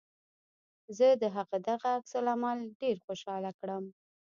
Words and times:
زه 0.97 1.07
د 1.21 1.23
هغه 1.35 1.57
دغه 1.69 1.87
عکس 1.97 2.13
العمل 2.21 2.59
ډېر 2.81 2.95
خوشحاله 3.05 3.51
کړم 3.59 3.83